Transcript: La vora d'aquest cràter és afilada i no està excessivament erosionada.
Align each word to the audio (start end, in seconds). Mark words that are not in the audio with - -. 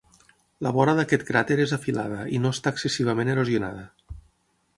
La 0.67 0.71
vora 0.77 0.95
d'aquest 0.99 1.25
cràter 1.27 1.57
és 1.65 1.73
afilada 1.77 2.23
i 2.39 2.41
no 2.47 2.53
està 2.57 2.75
excessivament 2.77 3.31
erosionada. 3.37 3.87